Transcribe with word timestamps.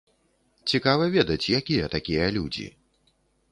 Цікава 0.71 1.09
ведаць, 1.17 1.51
якія 1.59 1.91
такія 1.97 2.33
людзі. 2.41 2.67